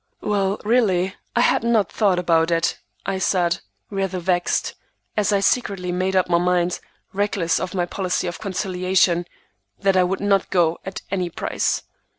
[0.21, 3.59] "Well, really, I had not thought about it," I said,
[3.91, 4.73] rather vexed,
[5.15, 6.79] as I secretly made up my mind,
[7.13, 9.27] reckless of my policy of conciliation,
[9.79, 11.83] that I would not go at any price.